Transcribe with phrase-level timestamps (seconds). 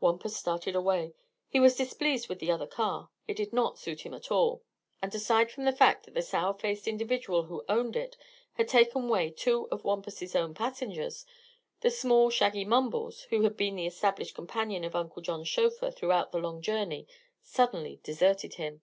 [0.00, 1.14] Wampus started away.
[1.46, 3.10] He was displeased with the other car.
[3.28, 4.64] It did not suit him at all.
[5.00, 8.16] And aside from the fact that the sour faced individual who owned it
[8.54, 11.24] had taken away two of Wampus' own passengers,
[11.80, 16.34] the small shaggy Mumbles, who had been the established companion of Uncle John's chauffeur throughout
[16.34, 17.06] all the long journey,
[17.40, 18.82] suddenly deserted him.